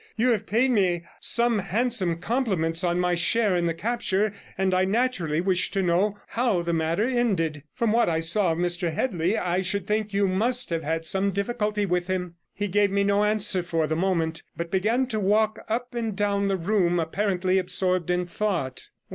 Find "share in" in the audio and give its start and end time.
3.13-3.67